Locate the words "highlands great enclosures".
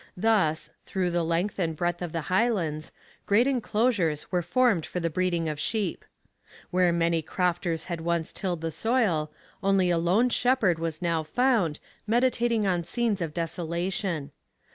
2.21-4.31